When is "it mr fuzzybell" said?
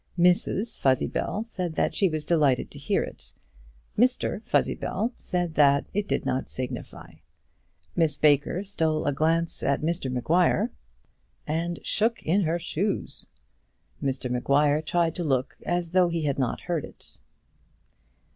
3.03-5.13